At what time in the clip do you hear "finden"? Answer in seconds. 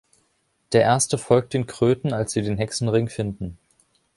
3.07-3.59